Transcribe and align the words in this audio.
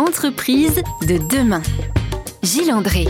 Entreprise 0.00 0.82
de 1.06 1.18
demain. 1.18 1.60
Gilles 2.42 2.72
André. 2.72 3.04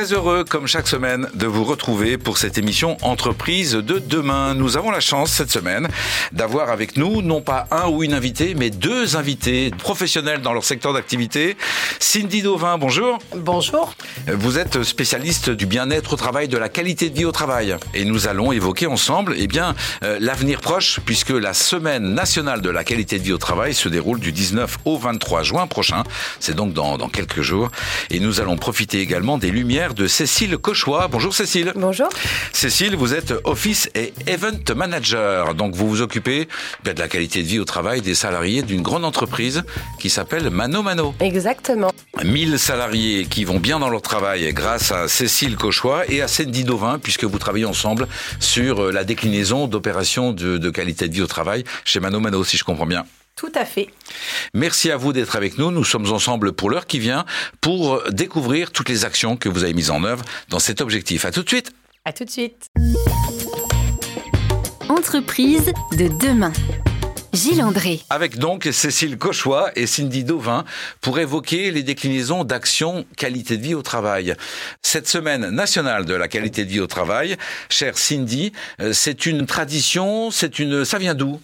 Très 0.00 0.14
heureux, 0.14 0.44
comme 0.48 0.66
chaque 0.66 0.88
semaine, 0.88 1.28
de 1.34 1.46
vous 1.46 1.62
retrouver 1.62 2.16
pour 2.16 2.38
cette 2.38 2.56
émission 2.56 2.96
Entreprise 3.02 3.72
de 3.72 3.98
demain. 3.98 4.54
Nous 4.54 4.78
avons 4.78 4.90
la 4.90 5.00
chance 5.00 5.30
cette 5.30 5.50
semaine 5.50 5.88
d'avoir 6.32 6.70
avec 6.70 6.96
nous 6.96 7.20
non 7.20 7.42
pas 7.42 7.66
un 7.70 7.86
ou 7.88 8.02
une 8.02 8.14
invitée, 8.14 8.54
mais 8.54 8.70
deux 8.70 9.16
invités 9.16 9.70
professionnels 9.76 10.40
dans 10.40 10.54
leur 10.54 10.64
secteur 10.64 10.94
d'activité. 10.94 11.54
Cindy 11.98 12.40
Dauvin, 12.40 12.78
bonjour. 12.78 13.18
Bonjour. 13.36 13.94
Vous 14.26 14.58
êtes 14.58 14.84
spécialiste 14.84 15.50
du 15.50 15.66
bien-être 15.66 16.14
au 16.14 16.16
travail, 16.16 16.48
de 16.48 16.56
la 16.56 16.70
qualité 16.70 17.10
de 17.10 17.18
vie 17.18 17.26
au 17.26 17.32
travail. 17.32 17.76
Et 17.92 18.06
nous 18.06 18.26
allons 18.26 18.52
évoquer 18.52 18.86
ensemble 18.86 19.34
eh 19.36 19.48
bien, 19.48 19.74
euh, 20.02 20.16
l'avenir 20.18 20.60
proche, 20.60 21.00
puisque 21.04 21.28
la 21.28 21.52
semaine 21.52 22.14
nationale 22.14 22.62
de 22.62 22.70
la 22.70 22.84
qualité 22.84 23.18
de 23.18 23.24
vie 23.24 23.34
au 23.34 23.38
travail 23.38 23.74
se 23.74 23.90
déroule 23.90 24.18
du 24.18 24.32
19 24.32 24.78
au 24.86 24.96
23 24.96 25.42
juin 25.42 25.66
prochain. 25.66 26.04
C'est 26.38 26.56
donc 26.56 26.72
dans, 26.72 26.96
dans 26.96 27.10
quelques 27.10 27.42
jours. 27.42 27.70
Et 28.08 28.18
nous 28.18 28.40
allons 28.40 28.56
profiter 28.56 29.00
également 29.00 29.36
des 29.36 29.50
lumières 29.50 29.89
de 29.94 30.06
Cécile 30.06 30.56
Cauchois. 30.58 31.08
Bonjour 31.08 31.34
Cécile. 31.34 31.72
Bonjour. 31.76 32.08
Cécile, 32.52 32.96
vous 32.96 33.14
êtes 33.14 33.32
Office 33.44 33.90
et 33.94 34.12
Event 34.26 34.74
Manager. 34.74 35.54
Donc 35.54 35.74
vous 35.74 35.88
vous 35.88 36.02
occupez 36.02 36.48
de 36.84 36.92
la 36.92 37.08
qualité 37.08 37.42
de 37.42 37.48
vie 37.48 37.58
au 37.58 37.64
travail 37.64 38.00
des 38.00 38.14
salariés 38.14 38.62
d'une 38.62 38.82
grande 38.82 39.04
entreprise 39.04 39.62
qui 39.98 40.10
s'appelle 40.10 40.50
Mano 40.50 40.82
Mano. 40.82 41.14
Exactement. 41.20 41.92
1000 42.24 42.58
salariés 42.58 43.26
qui 43.26 43.44
vont 43.44 43.58
bien 43.58 43.78
dans 43.78 43.88
leur 43.90 44.02
travail 44.02 44.52
grâce 44.52 44.92
à 44.92 45.08
Cécile 45.08 45.56
Cauchois 45.56 46.04
et 46.08 46.22
à 46.22 46.28
Cindy 46.28 46.64
Dauvin 46.64 46.98
puisque 46.98 47.24
vous 47.24 47.38
travaillez 47.38 47.64
ensemble 47.64 48.06
sur 48.38 48.84
euh, 48.84 48.92
la 48.92 49.04
déclinaison 49.04 49.66
d'opérations 49.66 50.32
de, 50.32 50.58
de 50.58 50.70
qualité 50.70 51.08
de 51.08 51.14
vie 51.14 51.22
au 51.22 51.26
travail 51.26 51.64
chez 51.84 52.00
Mano 52.00 52.20
Mano, 52.20 52.44
si 52.44 52.56
je 52.56 52.64
comprends 52.64 52.86
bien. 52.86 53.04
Tout 53.40 53.52
à 53.54 53.64
fait. 53.64 53.88
Merci 54.52 54.90
à 54.90 54.98
vous 54.98 55.14
d'être 55.14 55.34
avec 55.34 55.56
nous. 55.56 55.70
Nous 55.70 55.82
sommes 55.82 56.12
ensemble 56.12 56.52
pour 56.52 56.68
l'heure 56.68 56.86
qui 56.86 56.98
vient 56.98 57.24
pour 57.62 58.02
découvrir 58.10 58.70
toutes 58.70 58.90
les 58.90 59.06
actions 59.06 59.38
que 59.38 59.48
vous 59.48 59.64
avez 59.64 59.72
mises 59.72 59.90
en 59.90 60.04
œuvre 60.04 60.22
dans 60.50 60.58
cet 60.58 60.82
objectif. 60.82 61.24
À 61.24 61.30
tout 61.30 61.42
de 61.42 61.48
suite. 61.48 61.72
À 62.04 62.12
tout 62.12 62.26
de 62.26 62.30
suite. 62.30 62.66
Entreprise 64.90 65.72
de 65.92 66.08
demain. 66.18 66.52
Gilles 67.32 67.62
André. 67.62 68.02
Avec 68.10 68.36
donc 68.36 68.68
Cécile 68.72 69.16
Cauchois 69.16 69.70
et 69.74 69.86
Cindy 69.86 70.22
Dauvin 70.22 70.66
pour 71.00 71.18
évoquer 71.18 71.70
les 71.70 71.82
déclinaisons 71.82 72.44
d'actions 72.44 73.06
qualité 73.16 73.56
de 73.56 73.62
vie 73.62 73.74
au 73.74 73.80
travail. 73.80 74.34
Cette 74.82 75.08
semaine 75.08 75.48
nationale 75.48 76.04
de 76.04 76.12
la 76.12 76.28
qualité 76.28 76.66
de 76.66 76.70
vie 76.70 76.80
au 76.80 76.86
travail, 76.86 77.38
chère 77.70 77.96
Cindy, 77.96 78.52
euh, 78.82 78.92
c'est 78.92 79.24
une 79.24 79.46
tradition, 79.46 80.30
c'est 80.30 80.58
une, 80.58 80.84
ça 80.84 80.98
vient 80.98 81.14
d'où? 81.14 81.40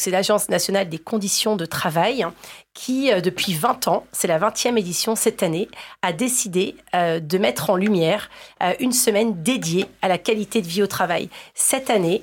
C'est 0.00 0.10
l'Agence 0.10 0.48
nationale 0.48 0.88
des 0.88 0.98
conditions 0.98 1.56
de 1.56 1.66
travail 1.66 2.26
qui, 2.74 3.12
euh, 3.12 3.20
depuis 3.20 3.54
20 3.54 3.88
ans, 3.88 4.06
c'est 4.12 4.28
la 4.28 4.38
20e 4.38 4.78
édition 4.78 5.16
cette 5.16 5.42
année, 5.42 5.68
a 6.02 6.12
décidé 6.12 6.76
euh, 6.94 7.20
de 7.20 7.38
mettre 7.38 7.70
en 7.70 7.76
lumière 7.76 8.30
euh, 8.62 8.72
une 8.80 8.92
semaine 8.92 9.42
dédiée 9.42 9.86
à 10.02 10.08
la 10.08 10.18
qualité 10.18 10.62
de 10.62 10.66
vie 10.66 10.82
au 10.82 10.86
travail. 10.86 11.28
Cette 11.54 11.90
année, 11.90 12.22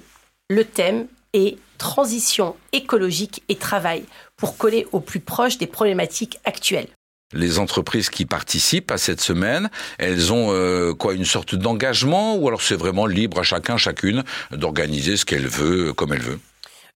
le 0.50 0.64
thème 0.64 1.08
est 1.34 1.58
transition 1.78 2.56
écologique 2.72 3.44
et 3.50 3.56
travail 3.56 4.06
pour 4.38 4.58
coller 4.58 4.88
au 4.92 5.00
plus 5.00 5.20
proche 5.20 5.58
des 5.58 5.68
problématiques 5.68 6.40
actuelles. 6.46 6.88
Les 7.34 7.60
entreprises 7.60 8.10
qui 8.10 8.26
participent 8.26 8.92
à 8.92 8.98
cette 8.98 9.20
semaine, 9.20 9.70
elles 9.98 10.32
ont 10.32 10.94
quoi 10.94 11.16
une 11.16 11.26
sorte 11.26 11.56
d'engagement 11.56 12.38
ou 12.38 12.48
alors 12.48 12.62
c'est 12.62 12.76
vraiment 12.76 13.08
libre 13.08 13.40
à 13.40 13.44
chacun, 13.44 13.76
chacune 13.76 14.24
d'organiser 14.52 15.18
ce 15.18 15.26
qu'elle 15.26 15.48
veut 15.48 15.92
comme 15.92 16.14
elle 16.14 16.22
veut? 16.22 16.40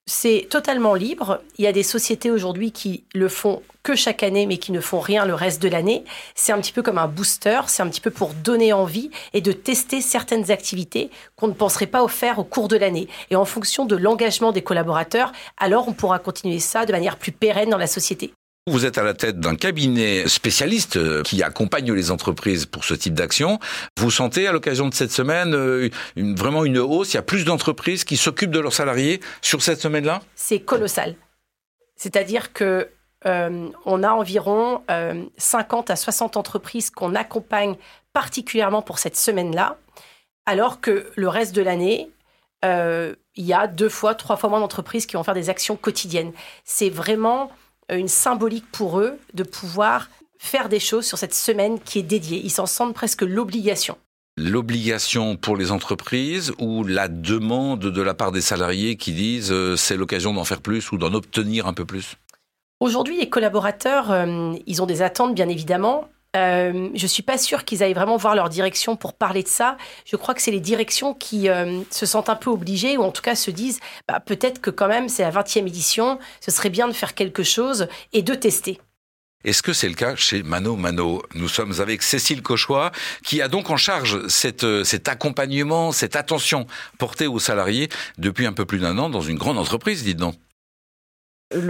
C'est 0.05 0.47
totalement 0.49 0.95
libre. 0.95 1.41
Il 1.57 1.65
y 1.65 1.67
a 1.67 1.71
des 1.71 1.83
sociétés 1.83 2.31
aujourd'hui 2.31 2.71
qui 2.71 3.03
le 3.13 3.29
font 3.29 3.61
que 3.83 3.95
chaque 3.95 4.23
année, 4.23 4.45
mais 4.45 4.57
qui 4.57 4.71
ne 4.71 4.81
font 4.81 4.99
rien 4.99 5.25
le 5.25 5.33
reste 5.33 5.61
de 5.61 5.69
l'année. 5.69 6.03
C'est 6.35 6.51
un 6.51 6.59
petit 6.59 6.73
peu 6.73 6.81
comme 6.81 6.97
un 6.97 7.07
booster, 7.07 7.61
c'est 7.67 7.83
un 7.83 7.89
petit 7.89 8.01
peu 8.01 8.11
pour 8.11 8.33
donner 8.33 8.73
envie 8.73 9.11
et 9.33 9.41
de 9.41 9.51
tester 9.51 10.01
certaines 10.01 10.51
activités 10.51 11.09
qu'on 11.35 11.47
ne 11.47 11.53
penserait 11.53 11.87
pas 11.87 12.05
faire 12.07 12.39
au 12.39 12.43
cours 12.43 12.67
de 12.67 12.77
l'année. 12.77 13.07
Et 13.29 13.35
en 13.35 13.45
fonction 13.45 13.85
de 13.85 13.95
l'engagement 13.95 14.51
des 14.51 14.63
collaborateurs, 14.63 15.31
alors 15.57 15.87
on 15.87 15.93
pourra 15.93 16.19
continuer 16.19 16.59
ça 16.59 16.85
de 16.85 16.91
manière 16.91 17.17
plus 17.17 17.31
pérenne 17.31 17.69
dans 17.69 17.77
la 17.77 17.87
société. 17.87 18.33
Vous 18.67 18.85
êtes 18.85 18.97
à 18.97 19.03
la 19.03 19.13
tête 19.13 19.39
d'un 19.39 19.55
cabinet 19.55 20.27
spécialiste 20.27 20.97
euh, 20.97 21.23
qui 21.23 21.41
accompagne 21.41 21.91
les 21.91 22.11
entreprises 22.11 22.65
pour 22.67 22.83
ce 22.83 22.93
type 22.93 23.15
d'action. 23.15 23.57
Vous 23.97 24.11
sentez 24.11 24.47
à 24.47 24.51
l'occasion 24.51 24.87
de 24.87 24.93
cette 24.93 25.11
semaine 25.11 25.55
euh, 25.55 25.89
vraiment 26.15 26.63
une 26.65 26.77
hausse 26.77 27.13
Il 27.13 27.15
y 27.15 27.19
a 27.19 27.23
plus 27.23 27.45
d'entreprises 27.45 28.03
qui 28.03 28.15
s'occupent 28.15 28.51
de 28.51 28.59
leurs 28.59 28.73
salariés 28.73 29.21
sur 29.41 29.63
cette 29.63 29.81
semaine-là? 29.81 30.21
C'est 30.35 30.59
colossal. 30.59 31.15
C'est-à-dire 31.95 32.53
que 32.53 32.89
euh, 33.25 33.69
on 33.85 34.03
a 34.03 34.11
environ 34.11 34.81
50 35.37 35.89
à 35.89 35.95
60 35.95 36.37
entreprises 36.37 36.89
qu'on 36.89 37.15
accompagne 37.15 37.75
particulièrement 38.13 38.81
pour 38.81 38.99
cette 38.99 39.17
semaine-là, 39.17 39.77
alors 40.45 40.79
que 40.79 41.11
le 41.15 41.27
reste 41.27 41.53
de 41.53 41.61
l'année, 41.61 42.09
il 42.63 43.15
y 43.45 43.53
a 43.53 43.67
deux 43.67 43.89
fois, 43.89 44.15
trois 44.15 44.37
fois 44.37 44.49
moins 44.49 44.61
d'entreprises 44.61 45.05
qui 45.05 45.17
vont 45.17 45.23
faire 45.23 45.33
des 45.33 45.49
actions 45.49 45.75
quotidiennes. 45.75 46.31
C'est 46.63 46.89
vraiment 46.89 47.51
une 47.91 48.07
symbolique 48.07 48.69
pour 48.71 48.99
eux 48.99 49.17
de 49.33 49.43
pouvoir 49.43 50.09
faire 50.37 50.69
des 50.69 50.79
choses 50.79 51.05
sur 51.05 51.17
cette 51.17 51.33
semaine 51.33 51.79
qui 51.79 51.99
est 51.99 52.03
dédiée. 52.03 52.41
Ils 52.43 52.49
s'en 52.49 52.65
sentent 52.65 52.95
presque 52.95 53.21
l'obligation. 53.21 53.97
L'obligation 54.37 55.35
pour 55.35 55.57
les 55.57 55.71
entreprises 55.71 56.53
ou 56.59 56.85
la 56.85 57.09
demande 57.09 57.81
de 57.81 58.01
la 58.01 58.13
part 58.13 58.31
des 58.31 58.41
salariés 58.41 58.95
qui 58.95 59.11
disent 59.11 59.51
euh, 59.51 59.75
c'est 59.75 59.97
l'occasion 59.97 60.33
d'en 60.33 60.45
faire 60.45 60.61
plus 60.61 60.93
ou 60.93 60.97
d'en 60.97 61.13
obtenir 61.13 61.67
un 61.67 61.73
peu 61.73 61.83
plus? 61.83 62.15
Aujourd'hui, 62.79 63.19
les 63.19 63.27
collaborateurs, 63.27 64.11
euh, 64.11 64.53
ils 64.65 64.81
ont 64.81 64.85
des 64.85 65.01
attentes 65.01 65.35
bien 65.35 65.49
évidemment. 65.49 66.07
Euh, 66.35 66.89
je 66.93 67.07
suis 67.07 67.23
pas 67.23 67.39
sûre 67.39 67.65
qu'ils 67.65 67.81
aillent 67.81 67.93
vraiment 67.93 68.17
voir 68.17 68.35
leur 68.35 68.49
direction 68.49 68.95
pour 68.95 69.13
parler 69.13 69.41
de 69.41 69.47
ça. 69.47 69.77
Je 70.05 70.15
crois 70.15 70.35
que 70.35 70.41
c'est 70.41 70.51
les 70.51 70.59
directions 70.59 71.15
qui 71.15 71.49
euh, 71.49 71.81
se 71.89 72.05
sentent 72.05 72.29
un 72.29 72.35
peu 72.35 72.51
obligées 72.51 72.97
ou 72.97 73.03
en 73.03 73.11
tout 73.11 73.23
cas 73.23 73.35
se 73.35 73.49
disent 73.49 73.79
bah, 74.07 74.19
peut-être 74.19 74.61
que 74.61 74.69
quand 74.69 74.87
même 74.87 75.09
c'est 75.09 75.23
la 75.23 75.31
20e 75.31 75.65
édition, 75.65 76.19
ce 76.39 76.51
serait 76.51 76.69
bien 76.69 76.87
de 76.87 76.93
faire 76.93 77.15
quelque 77.15 77.41
chose 77.41 77.87
et 78.13 78.21
de 78.21 78.35
tester. 78.35 78.79
Est-ce 79.45 79.63
que 79.63 79.71
c'est 79.71 79.87
le 79.87 79.95
cas 79.95 80.15
chez 80.15 80.43
Mano 80.43 80.75
Mano? 80.75 81.23
Nous 81.33 81.47
sommes 81.47 81.79
avec 81.79 82.03
Cécile 82.03 82.43
Cauchois, 82.43 82.91
qui 83.23 83.41
a 83.41 83.47
donc 83.47 83.69
en 83.69 83.77
charge 83.77 84.19
euh, 84.63 84.83
cet 84.83 85.07
accompagnement, 85.07 85.93
cette 85.93 86.15
attention 86.15 86.67
portée 86.97 87.25
aux 87.25 87.39
salariés 87.39 87.89
depuis 88.17 88.45
un 88.45 88.53
peu 88.53 88.65
plus 88.65 88.79
d'un 88.79 88.97
an 88.97 89.09
dans 89.09 89.21
une 89.21 89.37
grande 89.37 89.57
entreprise, 89.57 90.03
dites 90.03 90.17
donc. 90.17 90.35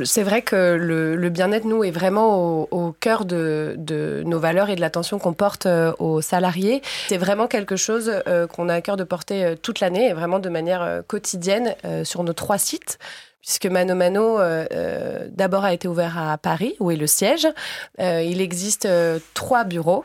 C'est 0.03 0.23
vrai 0.23 0.41
que 0.41 0.75
le, 0.75 1.29
bien-être, 1.29 1.63
nous, 1.63 1.85
est 1.85 1.91
vraiment 1.91 2.67
au, 2.69 2.91
cœur 2.91 3.23
de, 3.23 3.77
nos 4.25 4.39
valeurs 4.39 4.69
et 4.69 4.75
de 4.75 4.81
l'attention 4.81 5.19
qu'on 5.19 5.33
porte 5.33 5.67
euh, 5.67 5.93
aux 5.99 6.21
salariés. 6.21 6.81
C'est 7.07 7.17
vraiment 7.17 7.47
quelque 7.47 7.77
chose 7.77 8.11
euh, 8.27 8.45
qu'on 8.45 8.67
a 8.67 8.73
à 8.73 8.81
cœur 8.81 8.97
de 8.97 9.05
porter 9.05 9.45
euh, 9.45 9.55
toute 9.55 9.79
l'année 9.79 10.09
et 10.09 10.13
vraiment 10.13 10.39
de 10.39 10.49
manière 10.49 11.03
quotidienne 11.07 11.75
sur 12.03 12.23
nos 12.23 12.33
trois 12.33 12.57
sites 12.57 12.99
puisque 13.41 13.67
Mano 13.67 13.95
Mano 13.95 14.37
d'abord 15.29 15.63
a 15.63 15.73
été 15.73 15.87
ouvert 15.87 16.17
à 16.17 16.37
Paris, 16.37 16.75
où 16.79 16.91
est 16.91 16.97
le 16.97 17.07
siège. 17.07 17.47
il 17.97 18.41
existe 18.41 18.87
trois 19.33 19.63
bureaux. 19.63 20.03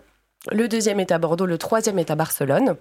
Le 0.52 0.68
deuxième 0.68 1.00
est 1.00 1.10
à 1.10 1.18
Bordeaux, 1.18 1.46
le 1.46 1.58
troisième 1.58 1.98
est 1.98 2.12
à 2.12 2.14
Barcelone. 2.14 2.76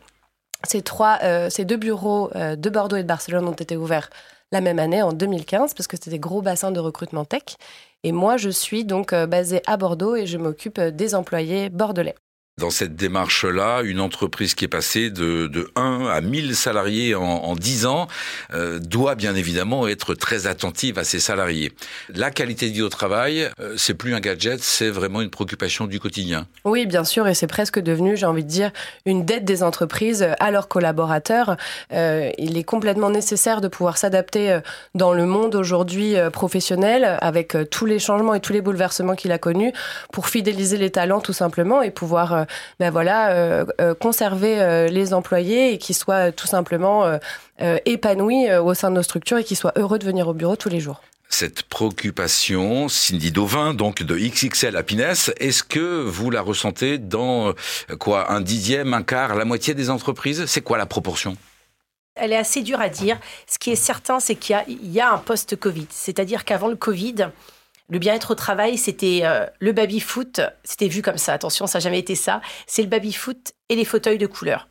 Ces, 0.63 1.65
deux 1.65 1.77
bureaux 1.77 2.29
de 2.35 2.69
Bordeaux 2.69 2.97
et 2.97 3.03
de 3.03 3.07
Barcelone 3.07 3.47
ont 3.47 3.53
été 3.53 3.75
ouverts 3.75 4.09
la 4.53 4.62
même 4.62 4.78
année, 4.78 5.02
en 5.02 5.14
2015, 5.14 5.74
parce 5.74 5.88
que 5.88 5.97
c'était 5.97 6.12
des 6.12 6.19
gros 6.19 6.44
bassins 6.44 6.72
de 6.72 6.80
recrutement 6.80 7.25
tech. 7.25 7.58
Et 8.03 8.12
moi, 8.12 8.38
je 8.38 8.50
suis 8.50 8.86
donc 8.86 9.12
euh, 9.12 9.25
basée 9.25 9.62
à 9.66 9.78
Bordeaux 9.78 10.16
et 10.16 10.28
je 10.28 10.38
m'occupe 10.38 10.78
euh, 10.78 10.91
des 10.91 11.16
employés 11.16 11.69
bordelais. 11.69 12.16
Dans 12.59 12.69
cette 12.69 12.96
démarche-là, 12.96 13.81
une 13.81 14.00
entreprise 14.00 14.53
qui 14.53 14.66
est 14.66 14.68
passée 14.68 15.09
de, 15.09 15.47
de 15.47 15.72
1 15.75 16.06
à 16.06 16.22
1000 16.22 16.56
salariés 16.56 17.16
en, 17.16 17.24
en 17.24 17.56
10 17.56 17.88
ans 17.88 18.08
euh, 18.53 18.78
doit 18.78 19.16
bien 19.16 19.34
évidemment 19.34 19.88
être 19.88 20.14
très 20.14 20.46
attentive 20.46 21.00
à 21.00 21.03
ses 21.03 21.19
salariés. 21.19 21.72
La 22.14 22.30
qualité 22.30 22.69
de 22.69 22.75
vie 22.75 22.84
au 22.84 22.90
travail, 22.90 23.50
euh, 23.59 23.74
c'est 23.75 23.96
plus 23.96 24.14
un 24.14 24.19
gadget, 24.19 24.59
c'est 24.61 24.91
vraiment 24.91 25.22
une 25.22 25.32
préoccupation 25.32 25.88
du 25.88 26.00
quotidien. 26.00 26.46
Oui, 26.64 26.85
bien 26.85 27.03
sûr, 27.03 27.28
et 27.28 27.34
c'est 27.34 27.47
presque 27.47 27.79
devenu, 27.79 28.16
j'ai 28.16 28.28
envie 28.28 28.44
de 28.44 28.50
dire, 28.50 28.70
une 29.08 29.26
dette 29.26 29.46
des 29.46 29.64
entreprises 29.64 30.28
à 30.40 30.52
leurs 30.52 30.67
collaborateurs. 30.67 31.58
Euh, 31.91 32.29
il 32.38 32.56
est 32.56 32.64
complètement 32.64 33.09
nécessaire 33.09 33.61
de 33.61 33.67
pouvoir 33.67 33.97
s'adapter 33.97 34.52
euh, 34.52 34.59
dans 34.94 35.14
le 35.14 35.26
monde 35.26 35.56
aujourd'hui 35.56 36.14
professionnel 36.32 37.17
avec 37.20 37.58
tous 37.72 37.88
les 37.88 37.97
changements 37.97 38.35
et 38.35 38.40
tous 38.40 38.53
les 38.53 38.61
bouleversements 38.61 39.16
qu'il 39.16 39.32
a 39.32 39.40
connus 39.40 39.73
pour 40.11 40.28
fidéliser 40.28 40.78
les 40.78 40.91
talents 40.91 41.20
tout 41.20 41.34
simplement 41.34 41.82
et 41.82 41.90
pouvoir 41.90 42.42
ben 42.79 42.91
voilà, 42.91 43.31
euh, 43.31 43.66
euh, 43.81 43.93
conserver 43.93 44.87
les 44.90 45.13
employés 45.13 45.73
et 45.73 45.78
qu'ils 45.78 45.95
soient 45.95 46.31
tout 46.31 46.47
simplement 46.47 47.19
épanouis 47.85 48.53
au 48.55 48.73
sein 48.73 48.90
de 48.90 48.95
nos 48.95 49.03
structures 49.03 49.37
et 49.37 49.43
qu'ils 49.43 49.57
soient 49.57 49.73
heureux 49.75 49.99
de 49.99 50.05
venir 50.05 50.28
au 50.28 50.34
bureau 50.34 50.55
tous 50.55 50.69
les 50.69 50.79
jours 50.79 51.01
cette 51.29 51.63
préoccupation, 51.63 52.87
Cindy 52.87 53.31
Dauvin, 53.31 53.73
donc 53.73 54.03
de 54.03 54.16
XXL 54.16 54.78
Happiness, 54.78 55.31
est-ce 55.37 55.63
que 55.63 56.03
vous 56.03 56.29
la 56.29 56.41
ressentez 56.41 56.99
dans 56.99 57.55
quoi 57.97 58.31
un 58.31 58.40
dixième, 58.40 58.93
un 58.93 59.01
quart, 59.01 59.34
la 59.34 59.43
moitié 59.43 59.73
des 59.73 59.89
entreprises? 59.89 60.46
C'est 60.46 60.61
quoi 60.61 60.78
la 60.78 60.85
proportion? 60.85 61.35
Elle 62.16 62.34
est 62.34 62.37
assez 62.37 62.61
dure 62.61 62.79
à 62.79 62.89
dire. 62.89 63.17
Ce 63.47 63.57
qui 63.57 63.72
est 63.72 63.75
certain, 63.75 64.19
c'est 64.19 64.35
qu'il 64.35 64.55
y, 64.67 64.91
y, 64.91 65.01
a 65.01 65.11
un 65.11 65.17
post-Covid. 65.17 65.87
C'est-à-dire 65.89 66.46
qu'avant 66.46 66.67
le 66.67 66.75
Covid, 66.75 67.29
Le 67.90 68.00
bien-être 68.00 68.32
au 68.32 68.35
travail, 68.35 68.78
c'était 68.78 69.22
euh, 69.24 69.46
le 69.59 69.72
baby-foot, 69.72 70.41
c'était 70.64 70.88
vu 70.88 71.02
comme 71.02 71.18
ça, 71.18 71.34
attention, 71.34 71.68
ça 71.68 71.78
n'a 71.78 71.84
jamais 71.84 72.00
été 72.00 72.16
ça, 72.16 72.41
c'est 72.66 72.82
le 72.82 72.88
baby-foot 72.88 73.53
et 73.70 73.76
les 73.76 73.85
fauteuils 73.85 74.18
de 74.18 74.28
couleur. 74.28 74.68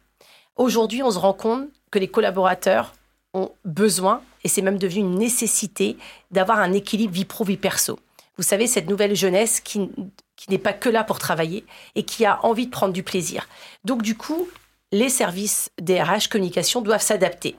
Aujourd'hui, 0.56 1.02
on 1.02 1.10
se 1.10 1.18
rend 1.18 1.34
compte 1.34 1.68
que 1.90 1.98
les 1.98 2.08
collaborateurs 2.08 2.94
ont 3.34 3.52
besoin, 3.64 4.22
et 4.44 4.48
c'est 4.48 4.62
même 4.62 4.78
devenu 4.78 5.00
une 5.00 5.18
nécessité, 5.18 5.96
d'avoir 6.30 6.58
un 6.58 6.72
équilibre 6.72 7.12
vie 7.12 7.24
pro-vie 7.24 7.56
perso. 7.56 7.98
Vous 8.38 8.42
savez, 8.42 8.66
cette 8.66 8.88
nouvelle 8.88 9.14
jeunesse 9.14 9.60
qui, 9.60 9.90
qui 10.36 10.50
n'est 10.50 10.58
pas 10.58 10.72
que 10.72 10.88
là 10.88 11.04
pour 11.04 11.18
travailler 11.18 11.64
et 11.94 12.02
qui 12.02 12.24
a 12.24 12.44
envie 12.44 12.66
de 12.66 12.70
prendre 12.70 12.92
du 12.92 13.02
plaisir. 13.02 13.46
Donc 13.84 14.02
du 14.02 14.16
coup, 14.16 14.48
les 14.90 15.08
services 15.08 15.70
DRH 15.80 16.28
communication 16.28 16.80
doivent 16.80 17.02
s'adapter. 17.02 17.56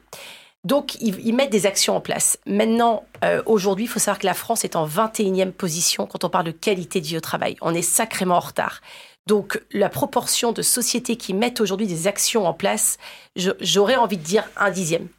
Donc, 0.63 0.95
ils, 1.01 1.33
mettent 1.33 1.51
des 1.51 1.65
actions 1.65 1.97
en 1.97 1.99
place. 1.99 2.37
Maintenant, 2.45 3.03
euh, 3.25 3.43
aujourd'hui, 3.45 3.85
il 3.85 3.87
faut 3.89 3.99
savoir 3.99 4.17
que 4.17 4.25
la 4.25 4.33
France 4.33 4.63
est 4.63 4.77
en 4.77 4.87
21e 4.87 5.51
position 5.51 6.07
quand 6.07 6.23
on 6.23 6.29
parle 6.29 6.45
de 6.45 6.51
qualité 6.51 7.01
de 7.01 7.05
vie 7.05 7.17
au 7.17 7.21
travail. 7.21 7.57
On 7.59 7.73
est 7.73 7.81
sacrément 7.81 8.35
en 8.35 8.39
retard. 8.39 8.79
Donc, 9.27 9.61
la 9.71 9.89
proportion 9.89 10.53
de 10.53 10.61
sociétés 10.61 11.17
qui 11.17 11.33
mettent 11.33 11.59
aujourd'hui 11.59 11.87
des 11.87 12.07
actions 12.07 12.45
en 12.45 12.53
place, 12.53 12.97
j'aurais 13.35 13.97
envie 13.97 14.17
de 14.17 14.23
dire 14.23 14.45
un 14.55 14.71
dixième. 14.71 15.09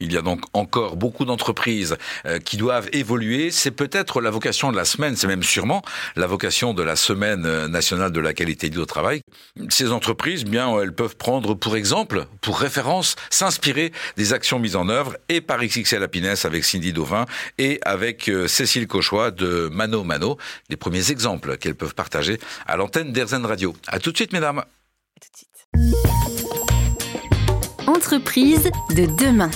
Il 0.00 0.12
y 0.12 0.16
a 0.16 0.22
donc 0.22 0.42
encore 0.52 0.96
beaucoup 0.96 1.24
d'entreprises 1.24 1.96
euh, 2.24 2.38
qui 2.38 2.56
doivent 2.56 2.88
évoluer. 2.92 3.50
C'est 3.50 3.72
peut-être 3.72 4.20
la 4.20 4.30
vocation 4.30 4.70
de 4.70 4.76
la 4.76 4.84
semaine, 4.84 5.16
c'est 5.16 5.26
même 5.26 5.42
sûrement 5.42 5.82
la 6.14 6.28
vocation 6.28 6.72
de 6.72 6.84
la 6.84 6.94
semaine 6.94 7.44
euh, 7.46 7.66
nationale 7.66 8.12
de 8.12 8.20
la 8.20 8.32
qualité 8.32 8.70
au 8.76 8.86
travail. 8.86 9.22
Ces 9.70 9.90
entreprises, 9.90 10.44
bien, 10.44 10.78
elles 10.80 10.94
peuvent 10.94 11.16
prendre 11.16 11.54
pour 11.54 11.76
exemple, 11.76 12.26
pour 12.40 12.60
référence, 12.60 13.16
s'inspirer 13.30 13.92
des 14.16 14.32
actions 14.32 14.60
mises 14.60 14.76
en 14.76 14.88
œuvre 14.88 15.16
et 15.28 15.40
par 15.40 15.58
XXL 15.58 16.02
Happiness 16.02 16.44
avec 16.44 16.64
Cindy 16.64 16.92
Dauvin 16.92 17.26
et 17.58 17.80
avec 17.82 18.28
euh, 18.28 18.46
Cécile 18.46 18.86
Cauchois 18.86 19.32
de 19.32 19.68
Mano 19.72 20.04
Mano, 20.04 20.38
les 20.68 20.76
premiers 20.76 21.10
exemples 21.10 21.56
qu'elles 21.56 21.74
peuvent 21.74 21.96
partager 21.96 22.38
à 22.66 22.76
l'antenne 22.76 23.12
d'Erzen 23.12 23.44
Radio. 23.44 23.74
À 23.88 23.98
tout 23.98 24.12
de 24.12 24.16
suite, 24.16 24.32
mesdames. 24.32 24.58
À 24.58 24.64
tout 25.20 25.28
de 25.32 25.36
suite. 25.36 25.48
Entreprise 27.88 28.70
de 28.94 29.06
demain. 29.16 29.50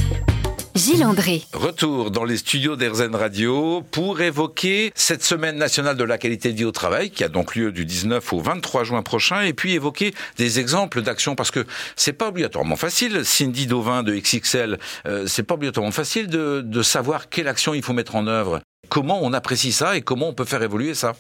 Gilles 0.82 1.04
André. 1.04 1.44
Retour 1.52 2.10
dans 2.10 2.24
les 2.24 2.36
studios 2.36 2.74
d'Erzen 2.74 3.14
Radio 3.14 3.82
pour 3.92 4.20
évoquer 4.20 4.90
cette 4.96 5.22
semaine 5.22 5.56
nationale 5.56 5.96
de 5.96 6.02
la 6.02 6.18
qualité 6.18 6.50
de 6.50 6.56
vie 6.56 6.64
au 6.64 6.72
travail 6.72 7.10
qui 7.10 7.22
a 7.22 7.28
donc 7.28 7.54
lieu 7.54 7.70
du 7.70 7.84
19 7.84 8.32
au 8.32 8.40
23 8.40 8.82
juin 8.82 9.02
prochain 9.04 9.42
et 9.42 9.52
puis 9.52 9.74
évoquer 9.74 10.12
des 10.38 10.58
exemples 10.58 11.00
d'actions 11.02 11.36
parce 11.36 11.52
que 11.52 11.64
c'est 11.94 12.12
pas 12.12 12.26
obligatoirement 12.26 12.74
facile. 12.74 13.24
Cindy 13.24 13.68
Dauvin 13.68 14.02
de 14.02 14.12
XXL, 14.12 14.80
euh, 15.06 15.28
c'est 15.28 15.44
pas 15.44 15.54
obligatoirement 15.54 15.92
facile 15.92 16.26
de, 16.26 16.62
de 16.62 16.82
savoir 16.82 17.28
quelle 17.28 17.46
action 17.46 17.74
il 17.74 17.84
faut 17.84 17.92
mettre 17.92 18.16
en 18.16 18.26
œuvre. 18.26 18.60
Comment 18.88 19.20
on 19.22 19.32
apprécie 19.34 19.70
ça 19.70 19.96
et 19.96 20.02
comment 20.02 20.30
on 20.30 20.34
peut 20.34 20.44
faire 20.44 20.64
évoluer 20.64 20.94
ça? 20.94 21.14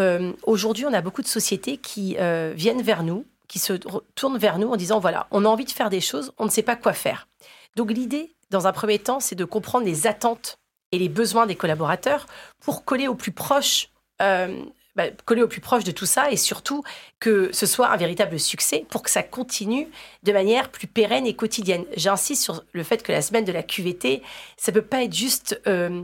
Euh, 0.00 0.32
Aujourd'hui, 0.42 0.86
on 0.86 0.92
a 0.92 1.02
beaucoup 1.02 1.22
de 1.22 1.28
sociétés 1.28 1.76
qui 1.76 2.16
euh, 2.18 2.52
viennent 2.56 2.82
vers 2.82 3.04
nous, 3.04 3.24
qui 3.46 3.60
se 3.60 3.74
tournent 4.16 4.38
vers 4.38 4.58
nous 4.58 4.70
en 4.70 4.76
disant 4.76 4.98
voilà, 4.98 5.28
on 5.30 5.44
a 5.44 5.48
envie 5.48 5.66
de 5.66 5.70
faire 5.70 5.88
des 5.88 6.00
choses, 6.00 6.32
on 6.36 6.46
ne 6.46 6.50
sait 6.50 6.62
pas 6.64 6.74
quoi 6.74 6.94
faire. 6.94 7.28
Donc 7.76 7.92
l'idée, 7.92 8.34
dans 8.50 8.66
un 8.66 8.72
premier 8.72 8.98
temps, 8.98 9.20
c'est 9.20 9.34
de 9.34 9.44
comprendre 9.44 9.86
les 9.86 10.06
attentes 10.06 10.58
et 10.92 10.98
les 10.98 11.08
besoins 11.08 11.46
des 11.46 11.56
collaborateurs 11.56 12.26
pour 12.60 12.84
coller 12.84 13.08
au 13.08 13.14
plus 13.14 13.32
proche. 13.32 13.88
Euh, 14.22 14.64
bah, 14.96 15.04
coller 15.26 15.42
au 15.42 15.48
plus 15.48 15.60
proche 15.60 15.84
de 15.84 15.92
tout 15.92 16.06
ça 16.06 16.32
et 16.32 16.36
surtout 16.36 16.82
que 17.20 17.50
ce 17.52 17.66
soit 17.66 17.88
un 17.88 17.96
véritable 17.96 18.40
succès 18.40 18.84
pour 18.90 19.04
que 19.04 19.10
ça 19.10 19.22
continue 19.22 19.86
de 20.24 20.32
manière 20.32 20.70
plus 20.70 20.88
pérenne 20.88 21.24
et 21.24 21.36
quotidienne. 21.36 21.84
J'insiste 21.96 22.42
sur 22.42 22.64
le 22.72 22.82
fait 22.82 23.04
que 23.04 23.12
la 23.12 23.22
semaine 23.22 23.44
de 23.44 23.52
la 23.52 23.62
QVT, 23.62 24.22
ça 24.56 24.72
peut 24.72 24.82
pas 24.82 25.04
être 25.04 25.14
juste 25.14 25.60
euh, 25.68 26.02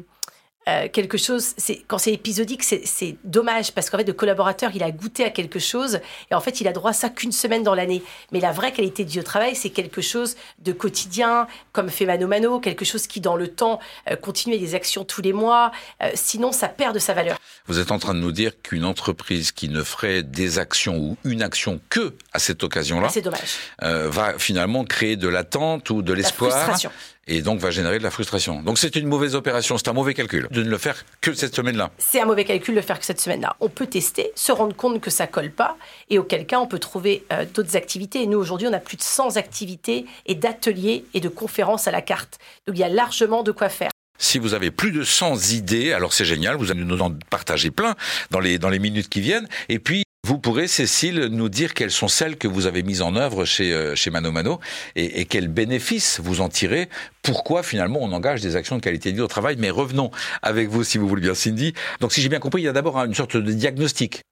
euh, 0.69 0.89
quelque 0.89 1.19
chose, 1.19 1.53
c'est 1.57 1.85
quand 1.87 1.99
c'est 1.99 2.13
épisodique, 2.13 2.63
c'est 2.63 3.17
dommage 3.25 3.73
parce 3.73 3.91
qu'en 3.91 3.99
fait, 3.99 4.07
le 4.07 4.13
collaborateur, 4.13 4.71
il 4.75 4.83
a 4.83 4.91
goûté 4.91 5.25
à 5.25 5.31
quelque 5.31 5.59
chose 5.59 6.01
et 6.31 6.35
en 6.35 6.41
fait, 6.41 6.61
il 6.61 6.69
a 6.69 6.73
droit 6.73 6.91
à 6.91 6.95
ça 6.95 7.11
qu'une 7.11 7.33
semaine 7.33 7.63
dans 7.63 7.75
l'année. 7.75 8.03
Mais 8.33 8.41
la 8.41 8.53
vraie 8.53 8.73
qualité 8.73 9.07
au 9.19 9.23
travail, 9.23 9.55
c'est 9.55 9.71
quelque 9.71 10.01
chose 10.01 10.37
de 10.61 10.73
quotidien, 10.73 11.47
comme 11.73 11.91
fait 11.91 12.07
Mano 12.07 12.27
Mano, 12.27 12.61
quelque 12.61 12.85
chose 12.85 13.07
qui, 13.07 13.21
dans 13.21 13.37
le 13.37 13.49
temps, 13.49 13.79
euh, 14.11 14.17
continue 14.17 14.59
des 14.59 14.75
actions 14.75 15.05
tous 15.05 15.23
les 15.23 15.33
mois. 15.33 15.71
Euh, 16.03 16.11
sinon, 16.15 16.53
ça 16.53 16.69
perd 16.69 16.95
de 16.95 16.99
sa 16.99 17.13
valeur. 17.13 17.37
Vous 17.67 17.79
êtes 17.79 17.91
en 17.91 17.99
train 17.99 18.15
de 18.15 18.21
nous 18.21 18.33
dire 18.33 18.53
qu'une 18.63 18.85
entreprise 18.85 19.53
qui 19.53 19.69
ne 19.69 19.83
ferait 19.83 20.23
des 20.23 20.59
actions 20.59 20.97
ou 20.97 21.17
une 21.25 21.43
action 21.43 21.81
que 21.91 22.15
à 22.33 22.39
cette 22.39 22.63
occasion-là, 22.63 23.09
c'est 23.11 23.23
dommage, 23.23 23.59
va 23.81 24.39
finalement 24.39 24.85
créer 24.85 25.17
de 25.17 25.29
l'attente 25.29 25.91
ou 25.91 26.03
de 26.03 26.13
l'espoir 26.13 26.77
et 27.27 27.43
donc 27.43 27.59
va 27.59 27.71
générer 27.71 27.99
de 27.99 28.05
la 28.05 28.11
frustration. 28.11 28.63
Donc 28.63 28.79
c'est 28.79 28.97
une 28.97 29.07
mauvaise 29.07 29.35
opération, 29.35 29.79
c'est 29.79 29.89
un 29.89 29.93
mauvais 29.93 30.15
calcul 30.15 30.49
de 30.51 30.63
ne 30.63 30.69
le 30.69 30.79
faire 30.79 31.05
que 31.21 31.35
cette 31.35 31.55
semaine-là. 31.55 31.91
C'est 31.99 32.21
un 32.21 32.27
mauvais 32.27 32.45
calcul 32.45 32.75
de 32.75 32.81
le 32.81 32.87
faire 32.87 32.99
que 32.99 33.07
cette 33.07 33.21
semaine-là. 33.21 33.57
On 33.61 33.69
peut 33.69 33.87
tester, 33.87 34.33
se 34.35 34.53
rendre 34.53 34.75
compte 34.75 35.01
que 35.01 35.11
ça 35.11 35.27
colle 35.27 35.51
pas, 35.51 35.77
et 36.11 36.19
auquel 36.19 36.47
cas 36.47 36.59
on 36.59 36.67
peut 36.67 36.79
trouver 36.79 37.25
euh, 37.33 37.45
d'autres 37.55 37.77
activités. 37.77 38.23
Et 38.23 38.27
nous 38.27 38.39
aujourd'hui, 38.39 38.69
on 38.69 38.73
a 38.73 38.79
plus 38.79 38.97
de 38.97 39.03
100 39.03 39.37
activités 39.37 40.07
et 40.27 40.35
d'ateliers 40.35 41.05
et 41.15 41.21
de 41.21 41.29
conférences 41.29 41.89
à 41.89 41.91
la 41.91 42.03
carte. 42.03 42.39
Donc 42.67 42.77
il 42.77 42.81
y 42.81 42.85
a 42.85 42.89
largement 42.89 43.43
de 43.43 43.53
quoi 43.53 43.69
faire. 43.69 43.91
Si 44.19 44.39
vous 44.39 44.55
avez 44.55 44.71
plus 44.71 44.93
de 44.93 45.03
100 45.03 45.53
idées, 45.53 45.93
alors 45.93 46.13
c'est 46.13 46.25
génial, 46.25 46.57
vous 46.57 46.71
allez 46.71 46.85
nous 46.85 47.01
en 47.01 47.13
partager 47.31 47.71
plein 47.71 47.95
dans 48.31 48.41
les, 48.41 48.59
dans 48.59 48.69
les 48.69 48.79
minutes 48.79 49.09
qui 49.09 49.21
viennent. 49.21 49.49
Et 49.69 49.79
puis, 49.79 50.05
vous 50.25 50.39
pourrez, 50.39 50.69
Cécile, 50.69 51.27
nous 51.27 51.51
dire 51.51 51.75
quelles 51.75 51.91
sont 51.91 52.09
celles 52.09 52.39
que 52.39 52.49
vous 52.49 52.65
avez 52.65 52.83
mises 52.83 53.03
en 53.03 53.15
œuvre 53.15 53.45
chez, 53.45 53.75
euh, 53.75 53.95
chez 53.95 54.09
Mano 54.09 54.33
Mano 54.33 54.59
et, 54.97 55.27
quels 55.27 55.49
bénéfices 55.49 56.19
vous 56.19 56.41
en 56.41 56.49
tirez. 56.49 56.89
Pourquoi 57.21 57.63
finalement 57.63 57.99
on 58.01 58.11
engage 58.11 58.41
des 58.41 58.57
actions 58.57 58.77
de 58.77 58.81
qualité 58.81 59.11
de 59.11 59.17
vie 59.17 59.21
au 59.21 59.27
travail? 59.27 59.57
Mais 59.59 59.69
revenons 59.69 60.11
avec 60.41 60.71
vous, 60.71 60.83
si 60.83 60.97
vous 60.97 61.07
voulez 61.07 61.21
bien, 61.21 61.35
Cindy. 61.35 61.75
Donc 62.01 62.15
si 62.15 62.23
j'ai 62.23 62.31
bien 62.31 62.39
compris, 62.39 62.63
il 62.63 62.65
y 62.65 62.69
a 62.69 62.73
d'abord 62.73 62.97
une 62.97 63.13
sorte 63.13 63.37
de 63.37 63.53
diagnostic. 63.53 64.23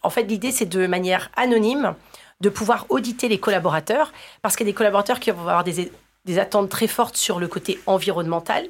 En 0.00 0.08
fait, 0.08 0.22
l'idée, 0.22 0.50
c'est 0.50 0.64
de 0.64 0.86
manière 0.86 1.30
anonyme 1.36 1.94
de 2.40 2.48
pouvoir 2.48 2.86
auditer 2.88 3.28
les 3.28 3.38
collaborateurs, 3.38 4.14
parce 4.40 4.56
qu'il 4.56 4.66
y 4.66 4.70
a 4.70 4.72
des 4.72 4.76
collaborateurs 4.76 5.20
qui 5.20 5.30
vont 5.30 5.40
avoir 5.40 5.62
des, 5.62 5.92
des 6.24 6.38
attentes 6.38 6.70
très 6.70 6.86
fortes 6.86 7.18
sur 7.18 7.38
le 7.38 7.48
côté 7.48 7.78
environnemental, 7.84 8.66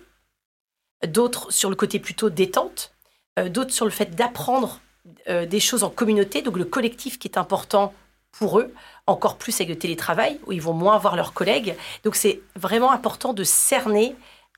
d'autres 1.07 1.53
sur 1.53 1.71
le 1.71 1.77
côté 1.77 2.01
plutôt 2.01 2.31
détente, 2.31 2.97
euh, 3.39 3.49
d'autres 3.49 3.73
sur 3.73 3.85
le 3.85 3.93
fait 3.93 4.17
d'apprendre 4.17 4.81
euh, 5.29 5.45
des 5.45 5.61
choses 5.61 5.85
en 5.85 5.91
communauté, 5.91 6.41
donc 6.41 6.57
le 6.57 6.65
collectif 6.65 7.19
qui 7.19 7.29
est 7.29 7.37
important 7.37 7.93
pour 8.33 8.59
eux, 8.59 8.73
encore 9.07 9.37
plus 9.37 9.55
avec 9.57 9.69
le 9.69 9.77
télétravail, 9.77 10.41
où 10.47 10.53
ils 10.53 10.63
vont 10.63 10.73
moins 10.73 10.97
voir 10.99 11.15
leurs 11.15 11.35
collègues. 11.35 11.75
Donc 12.05 12.17
c'est 12.17 12.41
vraiment 12.57 12.91
important 12.91 13.35
de 13.35 13.45
cerner 13.45 14.17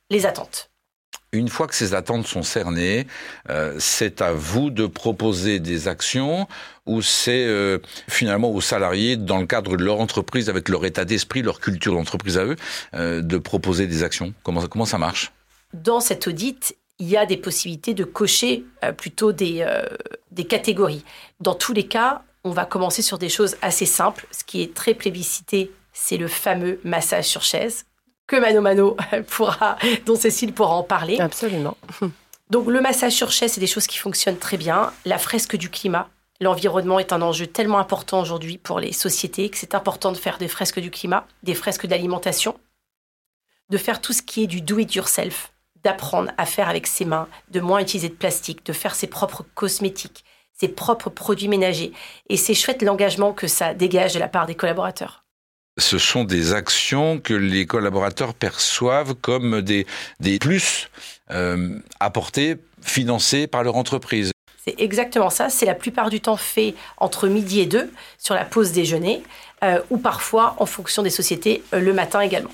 les 0.09 0.25
attentes. 0.25 0.71
Une 1.33 1.49
fois 1.49 1.67
que 1.67 1.75
ces 1.75 1.95
attentes 1.95 2.27
sont 2.27 2.45
cernées, 2.45 3.07
euh, 3.51 3.75
c'est 3.79 4.23
à 4.23 4.33
vous 4.33 4.71
de 4.71 4.87
proposer 4.87 5.59
des 5.59 5.89
actions 5.89 6.47
ou 6.87 7.03
c'est 7.03 7.45
euh, 7.45 7.79
finalement 8.09 8.51
aux 8.51 8.61
salariés, 8.61 9.17
dans 9.17 9.39
le 9.39 9.47
cadre 9.47 9.77
de 9.77 9.85
leur 9.85 10.01
entreprise, 10.01 10.49
avec 10.49 10.69
leur 10.69 10.85
état 10.85 11.05
d'esprit, 11.05 11.43
leur 11.43 11.59
culture 11.59 11.95
d'entreprise 11.95 12.39
à 12.39 12.45
eux, 12.45 12.57
de 12.95 13.39
proposer 13.39 13.89
des 13.89 14.05
actions 14.05 14.33
comment, 14.45 14.67
comment 14.69 14.87
ça 14.87 14.99
marche? 14.99 15.33
Dans 15.75 16.01
cet 16.01 16.29
audit, 16.29 16.77
il 16.99 17.09
y 17.09 17.17
a 17.17 17.27
des 17.27 17.37
possibilités 17.37 17.95
de 17.95 18.05
cocher 18.05 18.65
euh, 18.85 18.93
plutôt 18.93 19.33
des, 19.33 19.61
euh, 19.61 19.83
des 20.31 20.45
catégories. 20.45 21.05
Dans 21.41 21.55
tous 21.55 21.73
les 21.73 21.87
cas, 21.87 22.23
on 22.45 22.51
va 22.51 22.65
commencer 22.65 23.03
sur 23.03 23.19
des 23.19 23.29
choses 23.29 23.57
assez 23.63 23.87
simples. 23.87 24.27
Ce 24.31 24.45
qui 24.45 24.63
est 24.63 24.75
très 24.75 24.95
plébiscité, 24.95 25.71
c'est 25.93 26.17
le 26.17 26.29
fameux 26.29 26.81
massage 26.85 27.27
sur 27.27 27.43
chaise 27.43 27.87
que 28.27 28.37
Mano 28.37 28.61
Mano 28.61 28.97
pourra, 29.29 29.77
dont 30.05 30.17
Cécile 30.17 30.53
pourra 30.53 30.75
en 30.75 30.83
parler. 30.83 31.21
Absolument. 31.21 31.77
Donc 32.51 32.69
le 32.69 32.81
massage 32.81 33.13
sur 33.13 33.31
chaise, 33.31 33.53
c'est 33.53 33.61
des 33.61 33.67
choses 33.67 33.87
qui 33.87 33.99
fonctionnent 33.99 34.39
très 34.39 34.57
bien. 34.57 34.93
La 35.05 35.19
fresque 35.19 35.57
du 35.57 35.71
climat, 35.71 36.09
L'environnement 36.41 36.99
est 36.99 37.13
un 37.13 37.23
enjeu 37.23 37.47
tellement 37.47 37.79
important 37.79 38.21
aujourd'hui 38.21 38.59
pour 38.59 38.79
les 38.79 38.93
sociétés 38.93 39.49
que 39.49 39.57
c'est 39.57 39.75
important 39.75 40.13
de 40.13 40.19
faire 40.19 40.39
des 40.39 40.49
fresques 40.49 40.81
du 40.81 40.91
climat, 40.91 41.27
des 41.43 41.55
fresques 41.55 41.87
d'alimentation, 41.87 42.59
de 43.71 43.79
faire 43.79 44.01
tout 44.01 44.13
ce 44.13 44.23
qui 44.23 44.43
est 44.43 44.47
du 44.47 44.61
do 44.61 44.79
it 44.79 44.95
yourself, 44.95 45.53
d'apprendre 45.87 46.33
à 46.37 46.47
faire 46.47 46.69
avec 46.69 46.89
ses 46.89 47.05
mains, 47.05 47.29
de 47.51 47.61
moins 47.61 47.81
utiliser 47.81 48.09
de 48.09 48.15
plastique, 48.15 48.67
de 48.67 48.73
faire 48.73 48.97
ses 48.97 49.07
propres 49.07 49.45
cosmétiques, 49.55 50.25
ses 50.53 50.67
propres 50.67 51.11
produits 51.11 51.47
ménagers. 51.47 51.93
Et 52.29 52.37
c'est 52.37 52.55
chouette 52.55 52.83
l'engagement 52.83 53.33
que 53.33 53.47
ça 53.47 53.73
dégage 53.73 54.15
de 54.15 54.19
la 54.19 54.27
part 54.27 54.47
des 54.47 54.57
collaborateurs. 54.57 55.25
Ce 55.79 55.99
sont 55.99 56.25
des 56.25 56.55
actions 56.55 57.21
que 57.21 57.35
les 57.35 57.67
collaborateurs 57.67 58.35
perçoivent 58.35 59.15
comme 59.15 59.63
des, 59.63 59.87
des 60.19 60.39
plus 60.41 60.89
euh, 61.31 61.79
apportés, 62.01 62.57
financés 62.83 63.47
par 63.47 63.63
leur 63.63 63.77
entreprise. 63.77 64.33
C'est 64.65 64.75
exactement 64.79 65.31
ça. 65.31 65.51
C'est 65.51 65.67
la 65.67 65.75
plupart 65.75 66.11
du 66.11 66.21
temps 66.21 66.37
fait 66.37 66.75
entre 66.97 67.29
midi 67.29 67.61
et 67.61 67.67
deux 67.67 67.93
sur 68.19 68.35
la 68.35 68.45
pause 68.45 68.73
déjeuner, 68.73 69.23
euh, 69.63 69.81
ou 69.91 69.99
parfois 69.99 70.57
en 70.59 70.67
fonction 70.67 71.05
des 71.05 71.11
sociétés 71.11 71.63
euh, 71.73 71.79
le 71.79 71.93
matin 71.93 72.21
également. 72.21 72.51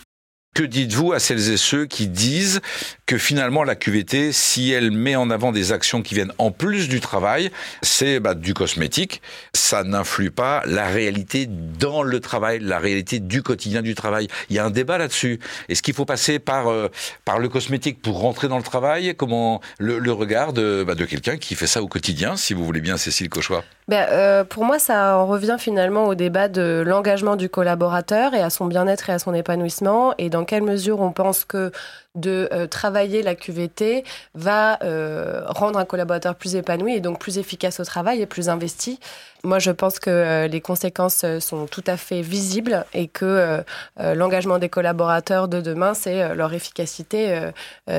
Que 0.55 0.65
dites-vous 0.65 1.15
à 1.15 1.19
celles 1.19 1.51
et 1.51 1.57
ceux 1.57 1.87
qui 1.87 2.09
disent 2.09 2.61
que 3.07 3.17
finalement 3.17 3.65
la 3.65 3.75
QVT, 3.75 4.33
si 4.33 4.71
elle 4.71 4.91
met 4.91 5.17
en 5.17 5.31
avant 5.31 5.51
des 5.51 5.73
actions 5.73 6.03
qui 6.03 6.15
viennent 6.15 6.35
en 6.37 6.51
plus 6.51 6.91
du 6.91 7.01
travail, 7.01 7.51
c'est 7.81 8.21
bah, 8.21 8.35
du 8.35 8.53
cosmétique, 8.53 9.23
ça 9.55 9.83
n'influe 9.83 10.31
pas 10.31 10.63
la 10.67 10.89
réalité 10.89 11.47
dans 11.49 12.03
le 12.03 12.21
travail, 12.21 12.59
la 12.61 12.79
réalité 12.79 13.19
du 13.19 13.43
quotidien 13.43 13.81
du 13.81 13.95
travail. 13.95 14.29
Il 14.51 14.57
y 14.57 14.59
a 14.59 14.65
un 14.67 14.71
débat 14.71 14.99
là-dessus. 14.99 15.41
Est-ce 15.71 15.81
qu'il 15.81 15.95
faut 15.95 16.05
passer 16.05 16.39
par 16.39 16.69
euh, 16.69 16.91
par 17.25 17.39
le 17.39 17.49
cosmétique 17.49 18.03
pour 18.03 18.21
rentrer 18.21 18.49
dans 18.49 18.59
le 18.59 18.63
travail? 18.63 19.15
Comment 19.17 19.63
le, 19.79 19.99
le 19.99 20.13
regard 20.13 20.53
de, 20.53 20.85
bah, 20.87 20.95
de 20.95 21.07
quelqu'un 21.07 21.39
qui 21.39 21.55
fait 21.55 21.67
ça 21.67 21.83
au 21.83 21.89
quotidien, 21.89 22.37
si 22.37 22.53
vous 22.53 22.67
voulez 22.67 22.83
bien, 22.83 22.99
Cécile 22.99 23.31
Cauchois? 23.31 23.65
Ben, 23.93 24.45
Pour 24.47 24.65
moi, 24.65 24.79
ça 24.79 25.19
en 25.19 25.27
revient 25.27 25.57
finalement 25.59 26.07
au 26.07 26.15
débat 26.15 26.49
de 26.49 26.83
l'engagement 26.87 27.37
du 27.37 27.49
collaborateur 27.49 28.33
et 28.33 28.41
à 28.41 28.49
son 28.49 28.67
bien-être 28.67 29.11
et 29.11 29.13
à 29.13 29.19
son 29.19 29.35
épanouissement 29.35 30.15
et 30.17 30.31
dans 30.31 30.45
quelle 30.45 30.63
mesure 30.63 31.01
on 31.01 31.13
pense 31.13 31.45
que 31.45 31.73
de 32.15 32.49
euh, 32.53 32.67
travailler 32.67 33.23
la 33.23 33.35
QVT 33.35 34.05
va 34.35 34.83
euh, 34.83 35.43
rendre 35.47 35.79
un 35.79 35.85
collaborateur 35.85 36.35
plus 36.35 36.57
épanoui 36.57 36.95
et 36.95 37.01
donc 37.01 37.19
plus 37.19 37.39
efficace 37.39 37.81
au 37.81 37.85
travail 37.85 38.23
et 38.23 38.27
plus 38.27 38.49
investi. 38.49 38.99
Moi, 39.45 39.59
je 39.59 39.71
pense 39.71 39.99
que 39.99 40.47
les 40.47 40.61
conséquences 40.61 41.25
sont 41.41 41.67
tout 41.67 41.85
à 41.87 41.97
fait 41.97 42.23
visibles 42.23 42.87
et 42.95 43.09
que 43.09 43.63
l'engagement 43.99 44.59
des 44.59 44.69
collaborateurs 44.69 45.49
de 45.49 45.61
demain, 45.61 45.95
c'est 45.95 46.35
leur 46.35 46.55
efficacité 46.55 47.51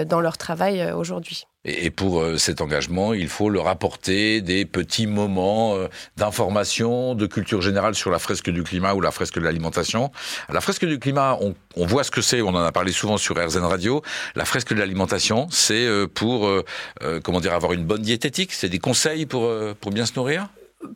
dans 0.07 0.21
leur 0.21 0.37
travail 0.37 0.91
aujourd'hui. 0.93 1.45
Et 1.65 1.91
pour 1.91 2.21
euh, 2.21 2.37
cet 2.37 2.59
engagement, 2.59 3.13
il 3.13 3.29
faut 3.29 3.49
leur 3.49 3.67
apporter 3.67 4.41
des 4.41 4.65
petits 4.65 5.07
moments 5.07 5.75
euh, 5.75 5.87
d'information, 6.17 7.15
de 7.15 7.25
culture 7.25 7.61
générale 7.61 7.95
sur 7.95 8.11
la 8.11 8.19
fresque 8.19 8.49
du 8.49 8.63
climat 8.63 8.93
ou 8.93 8.99
la 8.99 9.11
fresque 9.11 9.35
de 9.35 9.39
l'alimentation. 9.45 10.11
La 10.49 10.59
fresque 10.59 10.85
du 10.85 10.99
climat, 10.99 11.39
on, 11.39 11.85
voit 11.85 12.03
ce 12.03 12.11
que 12.11 12.21
c'est, 12.21 12.41
on 12.41 12.49
en 12.49 12.57
a 12.63 12.71
parlé 12.73 12.91
souvent 12.91 13.15
sur 13.15 13.37
RZN 13.37 13.63
Radio. 13.63 14.01
La 14.35 14.43
fresque 14.43 14.73
de 14.73 14.79
l'alimentation, 14.79 15.47
c'est 15.51 15.85
euh, 15.85 16.05
pour, 16.05 16.51
comment 17.23 17.39
dire, 17.39 17.53
avoir 17.53 17.71
une 17.71 17.85
bonne 17.85 18.01
diététique, 18.01 18.51
c'est 18.51 18.69
des 18.69 18.79
conseils 18.79 19.25
pour, 19.25 19.49
pour 19.79 19.91
bien 19.91 20.05
se 20.05 20.13
nourrir? 20.15 20.49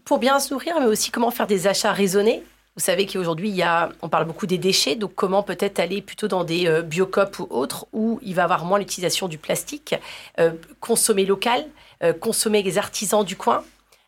Pour 0.03 0.19
bien 0.19 0.39
se 0.39 0.53
nourrir, 0.53 0.75
mais 0.79 0.85
aussi 0.85 1.11
comment 1.11 1.31
faire 1.31 1.47
des 1.47 1.67
achats 1.67 1.93
raisonnés. 1.93 2.43
Vous 2.77 2.83
savez 2.83 3.07
qu'aujourd'hui, 3.07 3.49
il 3.49 3.55
y 3.55 3.63
a, 3.63 3.89
on 4.03 4.07
parle 4.07 4.25
beaucoup 4.25 4.45
des 4.45 4.59
déchets, 4.59 4.95
donc 4.95 5.15
comment 5.15 5.41
peut-être 5.41 5.79
aller 5.79 5.99
plutôt 5.99 6.27
dans 6.27 6.43
des 6.43 6.67
euh, 6.67 6.83
biocopes 6.83 7.39
ou 7.39 7.47
autres, 7.49 7.87
où 7.91 8.19
il 8.21 8.35
va 8.35 8.43
avoir 8.43 8.65
moins 8.65 8.77
l'utilisation 8.77 9.27
du 9.27 9.39
plastique, 9.39 9.95
euh, 10.39 10.51
consommer 10.79 11.25
local, 11.25 11.65
euh, 12.03 12.13
consommer 12.13 12.61
les 12.61 12.77
artisans 12.77 13.25
du 13.25 13.35
coin. 13.35 13.63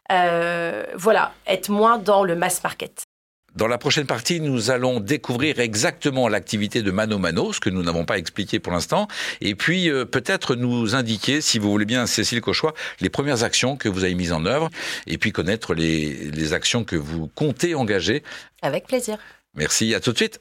voilà, 0.07 1.33
être 1.47 1.69
moins 1.69 1.97
dans 1.97 2.23
le 2.23 2.35
mass 2.35 2.61
market. 2.63 3.08
Dans 3.55 3.67
la 3.67 3.77
prochaine 3.77 4.05
partie, 4.05 4.39
nous 4.39 4.71
allons 4.71 4.99
découvrir 4.99 5.59
exactement 5.59 6.27
l'activité 6.27 6.81
de 6.81 6.91
Mano 6.91 7.17
Mano, 7.17 7.53
ce 7.53 7.59
que 7.59 7.69
nous 7.69 7.83
n'avons 7.83 8.05
pas 8.05 8.17
expliqué 8.17 8.59
pour 8.59 8.73
l'instant, 8.73 9.07
et 9.41 9.55
puis 9.55 9.89
euh, 9.89 10.05
peut-être 10.05 10.55
nous 10.55 10.95
indiquer, 10.95 11.41
si 11.41 11.59
vous 11.59 11.71
voulez 11.71 11.85
bien, 11.85 12.05
Cécile 12.05 12.41
Cauchois, 12.41 12.73
les 13.01 13.09
premières 13.09 13.43
actions 13.43 13.75
que 13.75 13.89
vous 13.89 14.03
avez 14.03 14.15
mises 14.15 14.33
en 14.33 14.45
œuvre, 14.45 14.69
et 15.07 15.17
puis 15.17 15.31
connaître 15.31 15.73
les, 15.73 16.29
les 16.31 16.53
actions 16.53 16.83
que 16.83 16.95
vous 16.95 17.27
comptez 17.33 17.75
engager. 17.75 18.23
Avec 18.61 18.87
plaisir. 18.87 19.17
Merci, 19.55 19.95
à 19.95 19.99
tout 19.99 20.11
de 20.11 20.17
suite. 20.17 20.37